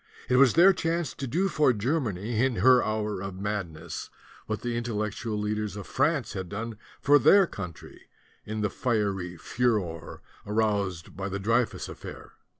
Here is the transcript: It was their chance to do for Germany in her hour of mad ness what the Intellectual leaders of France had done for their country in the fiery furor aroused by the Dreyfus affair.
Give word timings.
It 0.29 0.37
was 0.37 0.55
their 0.55 0.73
chance 0.73 1.13
to 1.13 1.27
do 1.27 1.47
for 1.47 1.73
Germany 1.73 2.43
in 2.43 2.55
her 2.55 2.83
hour 2.83 3.21
of 3.21 3.39
mad 3.39 3.69
ness 3.71 4.09
what 4.47 4.61
the 4.63 4.75
Intellectual 4.75 5.37
leaders 5.37 5.75
of 5.75 5.85
France 5.85 6.33
had 6.33 6.49
done 6.49 6.79
for 6.99 7.19
their 7.19 7.45
country 7.45 8.09
in 8.43 8.61
the 8.61 8.71
fiery 8.71 9.37
furor 9.37 10.23
aroused 10.43 11.15
by 11.15 11.29
the 11.29 11.37
Dreyfus 11.37 11.87
affair. 11.87 12.31